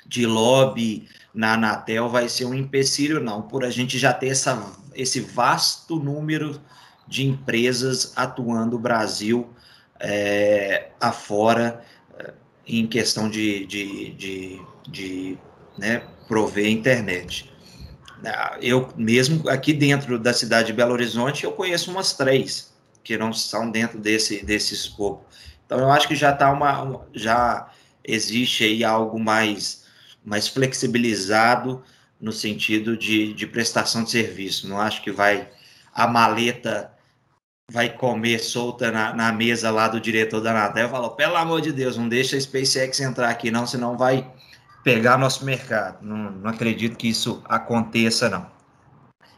[0.07, 4.73] de lobby na Anatel vai ser um empecilho, não, por a gente já ter essa,
[4.95, 6.59] esse vasto número
[7.11, 9.49] de empresas atuando no Brasil
[9.99, 11.83] é, afora
[12.17, 12.33] é,
[12.65, 15.37] em questão de, de, de, de
[15.77, 17.51] né, prover internet.
[18.61, 22.71] Eu mesmo aqui dentro da cidade de Belo Horizonte, eu conheço umas três
[23.03, 25.25] que não são dentro desse, desse escopo.
[25.65, 27.69] Então eu acho que já está uma, já
[28.05, 29.85] existe aí algo mais,
[30.23, 31.83] mais flexibilizado
[32.21, 34.69] no sentido de, de prestação de serviço.
[34.69, 35.49] Não acho que vai
[35.93, 36.90] a maleta
[37.71, 41.61] vai comer solta na, na mesa lá do diretor da Anatel e falou, pelo amor
[41.61, 44.29] de Deus, não deixa a SpaceX entrar aqui não, senão vai
[44.83, 45.99] pegar nosso mercado.
[46.01, 48.45] Não, não acredito que isso aconteça, não.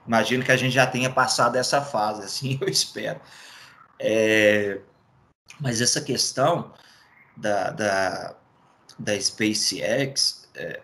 [0.07, 3.19] Imagino que a gente já tenha passado essa fase, assim eu espero.
[3.99, 4.79] É,
[5.59, 6.73] mas essa questão
[7.37, 8.35] da, da,
[8.97, 10.81] da SpaceX, é,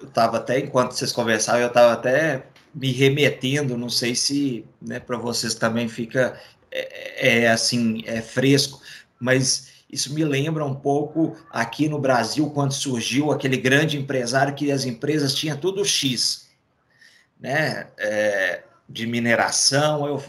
[0.00, 4.98] eu estava até, enquanto vocês conversavam, eu estava até me remetendo, não sei se né,
[4.98, 6.40] para vocês também fica
[6.72, 8.80] é, é, assim, é fresco,
[9.20, 14.72] mas isso me lembra um pouco aqui no Brasil, quando surgiu aquele grande empresário que
[14.72, 16.48] as empresas tinham tudo X,
[17.38, 17.88] né?
[17.98, 20.22] É, de mineração, eu,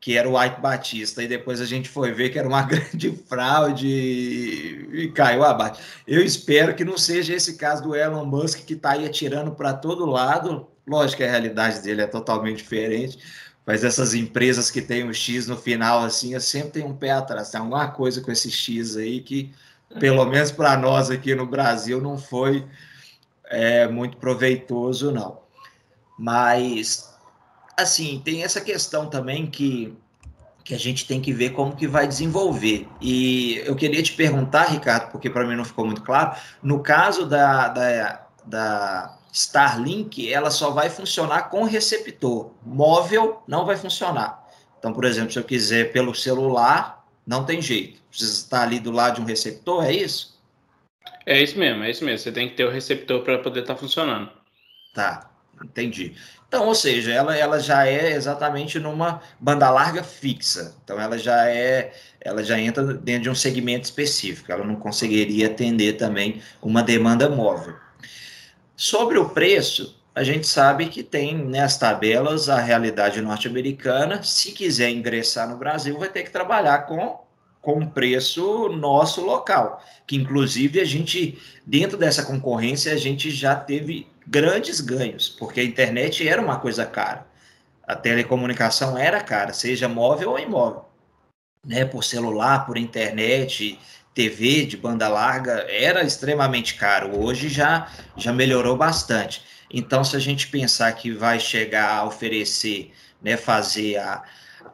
[0.00, 3.10] que era o Ike Batista, e depois a gente foi ver que era uma grande
[3.28, 5.80] fraude e caiu abaixo.
[6.06, 9.72] Eu espero que não seja esse caso do Elon Musk que está aí atirando para
[9.72, 10.68] todo lado.
[10.86, 13.18] Lógico que a realidade dele é totalmente diferente,
[13.68, 17.10] mas essas empresas que têm o X no final, assim, eu sempre tenho um pé
[17.10, 17.50] atrás.
[17.50, 19.52] Tem alguma coisa com esse X aí que,
[20.00, 22.66] pelo menos para nós aqui no Brasil, não foi
[23.44, 25.40] é, muito proveitoso, não.
[26.18, 27.14] Mas,
[27.76, 29.94] assim, tem essa questão também que,
[30.64, 32.88] que a gente tem que ver como que vai desenvolver.
[33.02, 37.26] E eu queria te perguntar, Ricardo, porque para mim não ficou muito claro, no caso
[37.26, 42.50] da, da, da Starlink ela só vai funcionar com receptor.
[42.66, 44.44] Móvel não vai funcionar.
[44.78, 48.00] Então, por exemplo, se eu quiser pelo celular, não tem jeito.
[48.10, 50.36] Precisa estar ali do lado de um receptor, é isso?
[51.24, 52.18] É isso mesmo, é isso mesmo.
[52.18, 54.28] Você tem que ter o receptor para poder estar tá funcionando.
[54.92, 55.30] Tá,
[55.62, 56.16] entendi.
[56.48, 60.74] Então, ou seja, ela, ela já é exatamente numa banda larga fixa.
[60.82, 64.50] Então, ela já é, ela já entra dentro de um segmento específico.
[64.50, 67.76] Ela não conseguiria atender também uma demanda móvel.
[68.80, 74.22] Sobre o preço, a gente sabe que tem nas tabelas a realidade norte-americana.
[74.22, 77.18] Se quiser ingressar no Brasil, vai ter que trabalhar com
[77.60, 84.06] com preço nosso local, que inclusive a gente dentro dessa concorrência a gente já teve
[84.24, 87.26] grandes ganhos, porque a internet era uma coisa cara.
[87.84, 90.84] A telecomunicação era cara, seja móvel ou imóvel,
[91.66, 93.76] né, por celular, por internet,
[94.18, 97.16] TV de banda larga era extremamente caro.
[97.22, 99.44] Hoje já, já melhorou bastante.
[99.72, 102.92] Então, se a gente pensar que vai chegar a oferecer,
[103.22, 104.24] né, fazer a,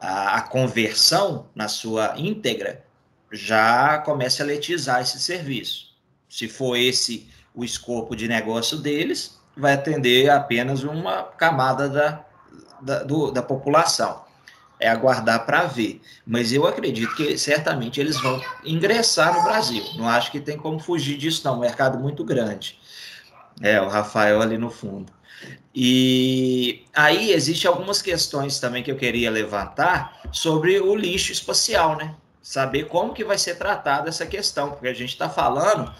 [0.01, 2.83] a, a conversão na sua íntegra,
[3.31, 5.93] já comece a letizar esse serviço.
[6.27, 12.25] Se for esse o escopo de negócio deles, vai atender apenas uma camada da,
[12.81, 14.24] da, do, da população
[14.79, 16.01] é aguardar para ver.
[16.25, 19.83] Mas eu acredito que certamente eles vão ingressar no Brasil.
[19.95, 21.57] Não acho que tem como fugir disso, não.
[21.57, 22.79] Um mercado muito grande.
[23.61, 25.13] É, o Rafael ali no fundo.
[25.73, 32.15] E aí existe algumas questões também que eu queria levantar sobre o lixo espacial, né?
[32.41, 35.93] Saber como que vai ser tratada essa questão, porque a gente está falando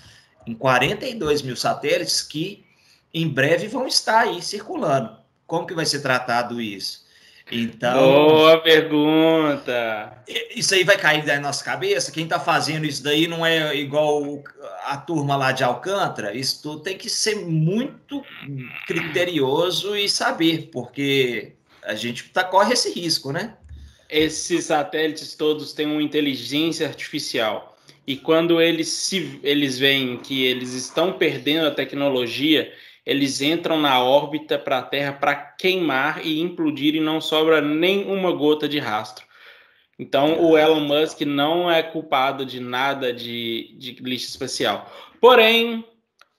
[0.45, 2.65] em 42 mil satélites que
[3.13, 5.17] em breve vão estar aí circulando.
[5.47, 7.04] Como que vai ser tratado isso?
[7.51, 8.27] Então.
[8.27, 10.23] Boa pergunta!
[10.55, 12.11] Isso aí vai cair da nossa cabeça?
[12.11, 14.43] Quem está fazendo isso daí não é igual
[14.85, 16.35] a turma lá de Alcântara?
[16.35, 18.23] Isso tudo tem que ser muito
[18.87, 23.55] criterioso e saber, porque a gente tá, corre esse risco, né?
[24.09, 27.77] Esses satélites todos têm uma inteligência artificial.
[28.07, 32.71] E quando eles, se, eles veem que eles estão perdendo a tecnologia,
[33.05, 38.05] eles entram na órbita para a Terra para queimar e implodir e não sobra nem
[38.05, 39.25] uma gota de rastro.
[39.97, 44.91] Então, o Elon Musk não é culpado de nada de, de lixo espacial.
[45.21, 45.85] Porém,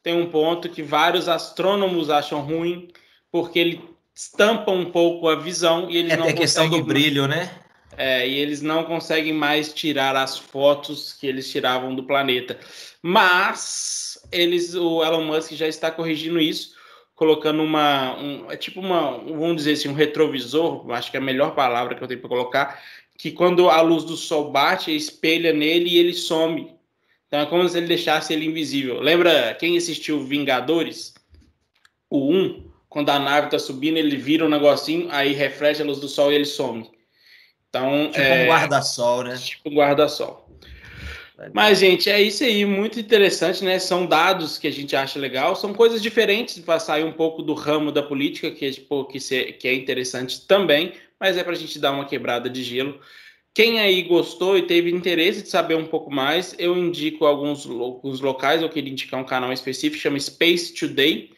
[0.03, 2.89] tem um ponto que vários astrônomos acham ruim,
[3.31, 3.81] porque ele
[4.14, 7.51] estampa um pouco a visão e eles é, não É questão do brilho, né?
[7.97, 12.59] É, e eles não conseguem mais tirar as fotos que eles tiravam do planeta.
[13.01, 16.74] Mas eles, o Elon Musk já está corrigindo isso,
[17.14, 21.22] colocando uma, um, é tipo uma, vamos dizer assim, um retrovisor, acho que é a
[21.22, 22.83] melhor palavra que eu tenho para colocar,
[23.16, 26.74] que quando a luz do sol bate, espelha nele e ele some.
[27.27, 29.01] Então é como se ele deixasse ele invisível.
[29.01, 31.14] Lembra quem assistiu Vingadores?
[32.09, 35.99] O 1, quando a nave está subindo, ele vira um negocinho, aí reflete a luz
[35.99, 36.89] do sol e ele some.
[37.68, 39.37] Então, tipo é, um guarda-sol, né?
[39.37, 40.45] Tipo um guarda-sol.
[41.53, 43.78] Mas, gente, é isso aí, muito interessante, né?
[43.78, 47.53] São dados que a gente acha legal, são coisas diferentes para sair um pouco do
[47.53, 51.53] ramo da política, que é, tipo, que, se, que é interessante também, mas é para
[51.53, 52.99] a gente dar uma quebrada de gelo.
[53.53, 58.20] Quem aí gostou e teve interesse de saber um pouco mais, eu indico alguns, alguns
[58.20, 61.30] locais, eu queria indicar um canal específico, chama Space Today,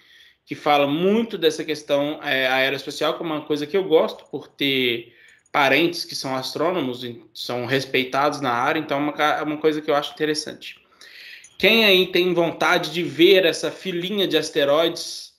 [0.45, 4.49] que fala muito dessa questão é, aeroespacial, que é uma coisa que eu gosto, por
[4.49, 5.13] ter
[5.51, 9.91] parentes que são astrônomos, são respeitados na área, então é uma, é uma coisa que
[9.91, 10.81] eu acho interessante.
[11.59, 15.33] Quem aí tem vontade de ver essa filinha de asteroides,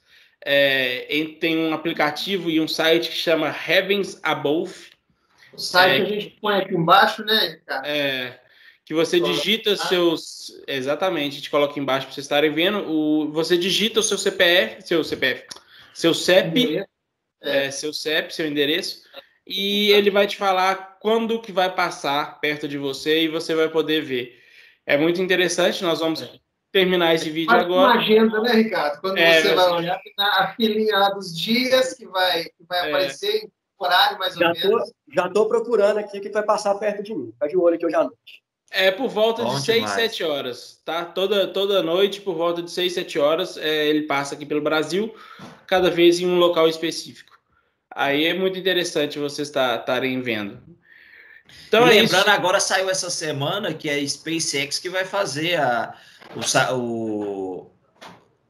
[0.43, 1.05] é,
[1.39, 4.89] tem um aplicativo e um site que chama Heavens Above.
[5.53, 7.87] O site é, a gente põe aqui embaixo, né, cara?
[7.87, 8.39] É,
[8.83, 10.51] que você digita seus.
[10.67, 12.79] Exatamente, a gente coloca embaixo para vocês estarem vendo.
[12.89, 15.45] O, você digita o seu CPF, seu CPF,
[15.93, 16.83] seu CEP,
[17.41, 17.71] é.
[17.71, 19.03] seu CEP, seu endereço
[19.49, 23.67] e ele vai te falar quando que vai passar perto de você e você vai
[23.67, 24.39] poder ver.
[24.85, 26.23] É muito interessante, nós vamos
[26.71, 27.93] terminar esse vídeo Faz agora.
[27.93, 29.01] uma agenda, né, Ricardo?
[29.01, 32.89] Quando é, você vai olhar a filinha lá dos dias que vai, que vai é.
[32.89, 34.91] aparecer em horário mais já ou tô, menos.
[35.15, 37.31] Já estou procurando aqui que vai passar perto de mim.
[37.31, 38.43] Fica de olho aqui hoje à noite.
[38.71, 39.95] É por volta Bom de 6, demais.
[39.95, 41.03] 7 horas, tá?
[41.03, 45.11] Toda, toda noite, por volta de 6, 7 horas, é, ele passa aqui pelo Brasil,
[45.65, 47.38] cada vez em um local específico.
[47.93, 50.61] Aí é muito interessante vocês estarem vendo.
[51.67, 52.29] Então, é lembrando, isso.
[52.29, 55.95] agora saiu essa semana que é a SpaceX que vai fazer a,
[56.35, 57.71] o, o,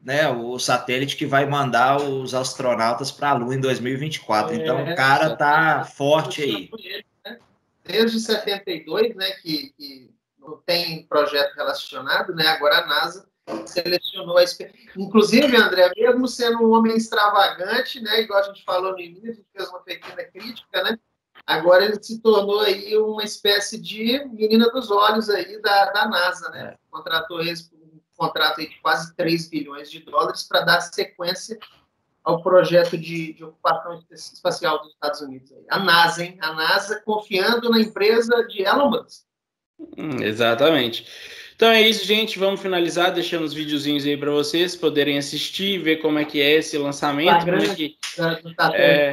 [0.01, 4.53] né, o satélite que vai mandar os astronautas para a Lua em 2024.
[4.53, 6.69] É, então, o cara tá forte aí.
[7.85, 13.27] Desde 72, né, que, que não tem projeto relacionado, né, agora a NASA
[13.65, 14.43] selecionou a
[14.97, 19.33] Inclusive, André, mesmo sendo um homem extravagante, né, igual a gente falou no início, a
[19.33, 20.97] gente fez uma pequena crítica, né?
[21.45, 26.49] Agora ele se tornou aí uma espécie de menina dos olhos aí da, da NASA,
[26.49, 26.73] né?
[26.73, 26.77] É.
[26.91, 31.57] Contratou eles um contrato de quase 3 bilhões de dólares para dar sequência
[32.23, 35.51] ao projeto de, de, ocupação espacial dos Estados Unidos.
[35.69, 36.37] A NASA, hein?
[36.41, 39.23] A NASA confiando na empresa de Elon Musk.
[39.97, 41.07] Hum, exatamente.
[41.59, 42.39] Então é isso, gente.
[42.39, 46.51] Vamos finalizar deixando os videozinhos aí para vocês poderem assistir, ver como é que é
[46.51, 47.97] esse lançamento, como é que
[48.55, 49.11] tá é,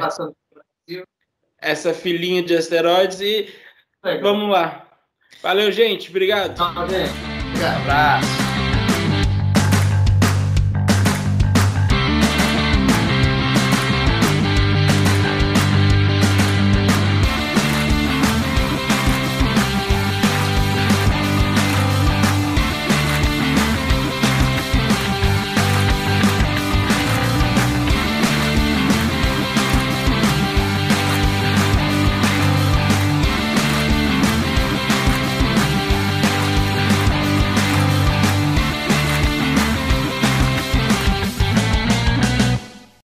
[1.59, 3.49] essa filinha de asteroides e
[4.01, 4.21] Legal.
[4.21, 4.87] vamos lá.
[5.41, 6.09] Valeu, gente.
[6.09, 6.55] Obrigado.
[6.55, 6.85] Valeu.
[6.85, 7.79] Obrigado.
[7.79, 8.46] Um abraço.